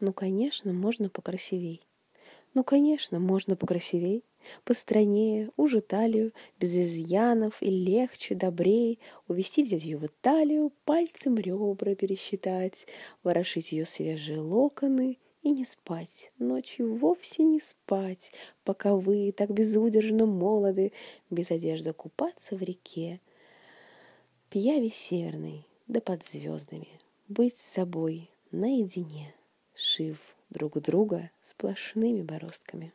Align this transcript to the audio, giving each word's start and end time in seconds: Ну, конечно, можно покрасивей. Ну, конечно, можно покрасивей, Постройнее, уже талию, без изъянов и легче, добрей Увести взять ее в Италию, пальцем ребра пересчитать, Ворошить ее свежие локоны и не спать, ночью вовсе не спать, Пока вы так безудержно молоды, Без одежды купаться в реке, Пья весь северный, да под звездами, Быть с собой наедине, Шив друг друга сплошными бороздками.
Ну, 0.00 0.12
конечно, 0.12 0.72
можно 0.72 1.08
покрасивей. 1.08 1.82
Ну, 2.54 2.64
конечно, 2.64 3.20
можно 3.20 3.54
покрасивей, 3.54 4.24
Постройнее, 4.64 5.50
уже 5.56 5.80
талию, 5.80 6.32
без 6.58 6.74
изъянов 6.74 7.62
и 7.62 7.66
легче, 7.66 8.34
добрей 8.34 8.98
Увести 9.28 9.62
взять 9.62 9.84
ее 9.84 9.98
в 9.98 10.06
Италию, 10.06 10.72
пальцем 10.84 11.36
ребра 11.36 11.94
пересчитать, 11.94 12.86
Ворошить 13.22 13.72
ее 13.72 13.84
свежие 13.84 14.40
локоны 14.40 15.18
и 15.42 15.50
не 15.50 15.64
спать, 15.64 16.32
ночью 16.38 16.94
вовсе 16.94 17.44
не 17.44 17.60
спать, 17.60 18.32
Пока 18.64 18.96
вы 18.96 19.32
так 19.32 19.50
безудержно 19.50 20.26
молоды, 20.26 20.92
Без 21.28 21.50
одежды 21.50 21.92
купаться 21.92 22.56
в 22.56 22.62
реке, 22.62 23.20
Пья 24.48 24.80
весь 24.80 24.96
северный, 24.96 25.66
да 25.86 26.00
под 26.00 26.24
звездами, 26.24 26.88
Быть 27.28 27.58
с 27.58 27.72
собой 27.72 28.30
наедине, 28.50 29.34
Шив 29.82 30.18
друг 30.50 30.78
друга 30.82 31.30
сплошными 31.42 32.20
бороздками. 32.20 32.92